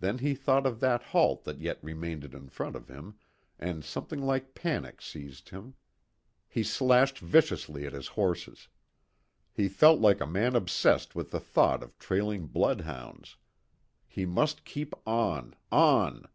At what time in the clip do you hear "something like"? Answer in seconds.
3.82-4.54